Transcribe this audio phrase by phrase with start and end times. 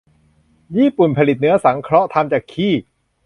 [0.77, 2.73] ญี่ปุ่นผลิตเนื้อสังเคราะห์ ทำจากขี้